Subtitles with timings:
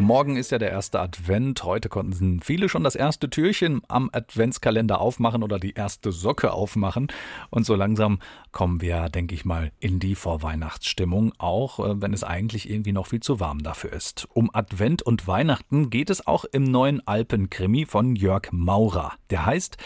[0.00, 1.62] Morgen ist ja der erste Advent.
[1.62, 7.08] Heute konnten viele schon das erste Türchen am Adventskalender aufmachen oder die erste Socke aufmachen.
[7.50, 8.18] Und so langsam
[8.50, 13.08] kommen wir, denke ich mal, in die Vorweihnachtsstimmung, auch äh, wenn es eigentlich irgendwie noch
[13.08, 14.26] viel zu warm dafür ist.
[14.32, 19.12] Um Advent und Weihnachten geht es auch im neuen Alpenkrimi von Jörg Maurer.
[19.28, 19.76] Der heißt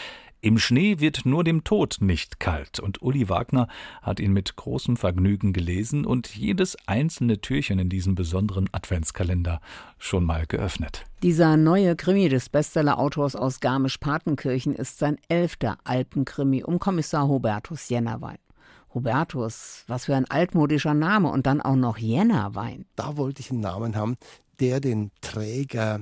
[0.45, 2.79] im Schnee wird nur dem Tod nicht kalt.
[2.79, 3.67] Und Uli Wagner
[4.03, 9.59] hat ihn mit großem Vergnügen gelesen und jedes einzelne Türchen in diesem besonderen Adventskalender
[9.97, 11.03] schon mal geöffnet.
[11.23, 18.37] Dieser neue Krimi des Bestseller-Autors aus Garmisch-Partenkirchen ist sein elfter Alpenkrimi um Kommissar Hubertus Jennerwein.
[18.93, 22.85] Hubertus, was für ein altmodischer Name und dann auch noch Jennerwein.
[22.95, 24.15] Da wollte ich einen Namen haben,
[24.59, 26.01] der den Träger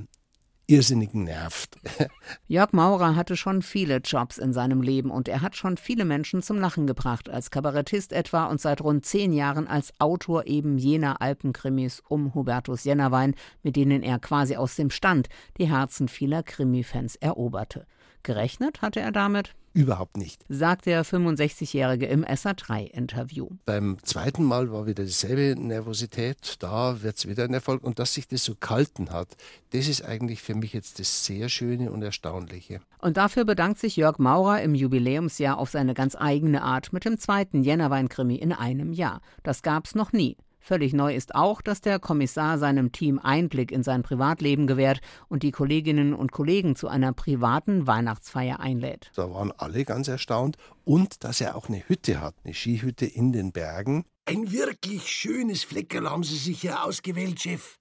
[0.67, 1.77] irrsinnig nervt.
[2.47, 6.41] Jörg Maurer hatte schon viele Jobs in seinem Leben und er hat schon viele Menschen
[6.41, 11.21] zum Lachen gebracht, als Kabarettist etwa und seit rund zehn Jahren als Autor eben jener
[11.21, 17.15] Alpenkrimis um Hubertus Jennerwein, mit denen er quasi aus dem Stand die Herzen vieler Krimifans
[17.17, 17.85] eroberte.
[18.23, 19.53] Gerechnet hatte er damit?
[19.73, 20.45] Überhaupt nicht.
[20.49, 23.49] Sagt der 65-Jährige im SA3-Interview.
[23.65, 26.55] Beim zweiten Mal war wieder dieselbe Nervosität.
[26.59, 27.83] Da wird es wieder ein Erfolg.
[27.83, 29.29] Und dass sich das so kalten hat,
[29.71, 32.81] das ist eigentlich für mich jetzt das sehr Schöne und Erstaunliche.
[32.99, 37.17] Und dafür bedankt sich Jörg Maurer im Jubiläumsjahr auf seine ganz eigene Art mit dem
[37.17, 39.21] zweiten Jännerwein-Krimi in einem Jahr.
[39.41, 40.37] Das gab's noch nie.
[40.65, 45.43] Völlig neu ist auch, dass der Kommissar seinem Team Einblick in sein Privatleben gewährt und
[45.43, 49.11] die Kolleginnen und Kollegen zu einer privaten Weihnachtsfeier einlädt.
[49.13, 53.33] Da waren alle ganz erstaunt und dass er auch eine Hütte hat, eine Skihütte in
[53.33, 54.05] den Bergen.
[54.23, 57.77] Ein wirklich schönes Fleckerl haben Sie sich hier ausgewählt, Chef.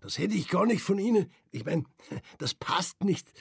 [0.00, 1.30] Das hätte ich gar nicht von Ihnen.
[1.52, 1.84] Ich meine,
[2.38, 3.32] das passt nicht.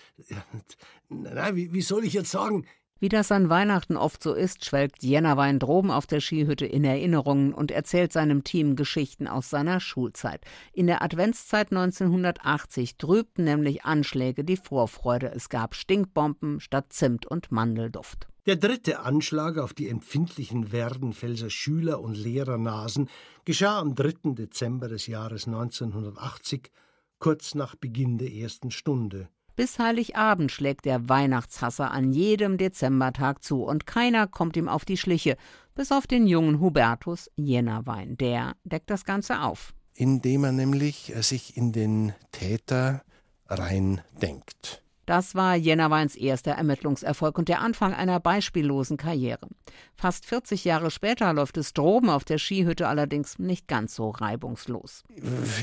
[1.10, 2.68] Na, wie, wie soll ich jetzt sagen?
[3.04, 7.54] Wie das an Weihnachten oft so ist, schwelgt Jennerwein droben auf der Skihütte in Erinnerungen
[7.54, 10.40] und erzählt seinem Team Geschichten aus seiner Schulzeit.
[10.72, 15.34] In der Adventszeit 1980 trübten nämlich Anschläge die Vorfreude.
[15.36, 18.30] Es gab Stinkbomben statt Zimt und Mandelduft.
[18.46, 23.10] Der dritte Anschlag auf die empfindlichen Werdenfelser Schüler- und Lehrernasen
[23.44, 24.34] geschah am 3.
[24.34, 26.72] Dezember des Jahres 1980,
[27.20, 29.28] kurz nach Beginn der ersten Stunde.
[29.56, 34.98] Bis Heiligabend schlägt der Weihnachtshasser an jedem Dezembertag zu und keiner kommt ihm auf die
[34.98, 35.38] Schliche,
[35.76, 38.18] bis auf den jungen Hubertus Jennerwein.
[38.18, 39.74] Der deckt das Ganze auf.
[39.94, 43.04] Indem er nämlich sich in den Täter
[43.48, 44.84] reindenkt.
[45.06, 49.50] Das war Jennerweins erster Ermittlungserfolg und der Anfang einer beispiellosen Karriere.
[49.94, 55.04] Fast 40 Jahre später läuft es droben auf der Skihütte allerdings nicht ganz so reibungslos.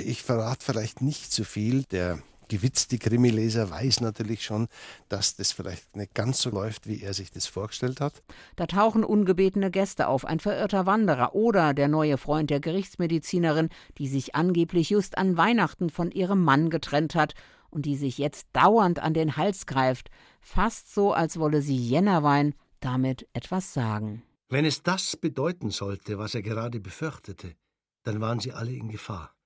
[0.04, 1.84] Ich verrate vielleicht nicht zu viel.
[1.84, 4.68] Der gewitzte Krimileser weiß natürlich schon,
[5.08, 8.22] dass das vielleicht nicht ganz so läuft, wie er sich das vorgestellt hat.
[8.56, 14.08] Da tauchen ungebetene Gäste auf, ein verirrter Wanderer oder der neue Freund der Gerichtsmedizinerin, die
[14.08, 17.34] sich angeblich just an Weihnachten von ihrem Mann getrennt hat
[17.70, 22.54] und die sich jetzt dauernd an den Hals greift, fast so, als wolle sie Jännerwein
[22.80, 24.24] damit etwas sagen.
[24.48, 27.54] Wenn es das bedeuten sollte, was er gerade befürchtete,
[28.02, 29.36] dann waren sie alle in Gefahr.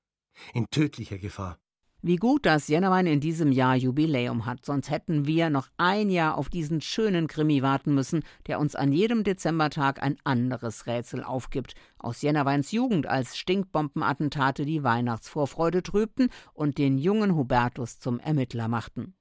[0.54, 1.58] In tödlicher Gefahr.
[2.06, 6.36] Wie gut, dass Jennerwein in diesem Jahr Jubiläum hat, sonst hätten wir noch ein Jahr
[6.36, 11.74] auf diesen schönen Krimi warten müssen, der uns an jedem Dezembertag ein anderes Rätsel aufgibt.
[11.96, 19.14] Aus Jennerweins Jugend, als Stinkbombenattentate die Weihnachtsvorfreude trübten und den jungen Hubertus zum Ermittler machten.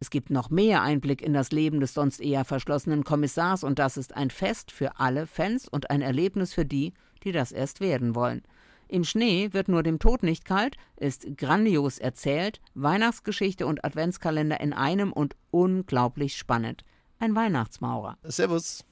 [0.00, 3.96] Es gibt noch mehr Einblick in das Leben des sonst eher verschlossenen Kommissars und das
[3.96, 8.16] ist ein Fest für alle Fans und ein Erlebnis für die, die das erst werden
[8.16, 8.42] wollen.
[8.88, 14.72] Im Schnee wird nur dem Tod nicht kalt, ist grandios erzählt, Weihnachtsgeschichte und Adventskalender in
[14.72, 16.84] einem und unglaublich spannend.
[17.18, 18.18] Ein Weihnachtsmaurer.
[18.22, 18.84] Servus.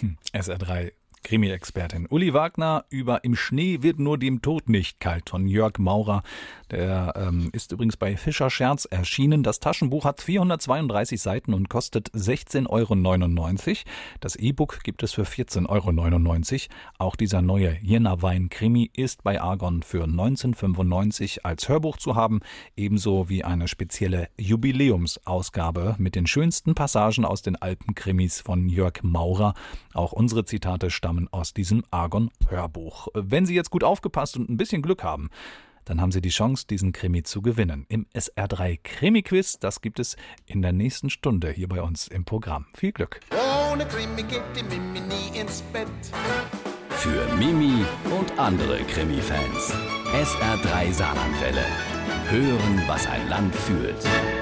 [0.00, 5.46] Hm, SR3 Krimi-Expertin Uli Wagner über Im Schnee wird nur dem Tod nicht kalt von
[5.46, 6.22] Jörg Maurer.
[6.70, 9.42] Der ähm, ist übrigens bei Fischer Scherz erschienen.
[9.42, 13.76] Das Taschenbuch hat 432 Seiten und kostet 16,99 Euro.
[14.20, 16.74] Das E-Book gibt es für 14,99 Euro.
[16.98, 22.40] Auch dieser neue Jännerwein-Krimi ist bei Argon für 1995 als Hörbuch zu haben,
[22.76, 29.54] ebenso wie eine spezielle Jubiläumsausgabe mit den schönsten Passagen aus den Alpenkrimis von Jörg Maurer.
[29.92, 33.08] Auch unsere Zitate stammen aus diesem Argon-Hörbuch.
[33.12, 35.28] Wenn Sie jetzt gut aufgepasst und ein bisschen Glück haben,
[35.84, 37.84] dann haben Sie die Chance, diesen Krimi zu gewinnen.
[37.90, 40.16] Im SR3 Krimi-Quiz, das gibt es
[40.46, 42.66] in der nächsten Stunde hier bei uns im Programm.
[42.72, 43.20] Viel Glück.
[43.70, 45.88] Ohne Krimi geht die Mimi nie ins Bett.
[46.88, 47.84] Für Mimi
[48.18, 49.74] und andere Krimi-Fans.
[50.14, 51.66] SR3 Saarlandwelle.
[52.30, 54.41] Hören, was ein Land fühlt.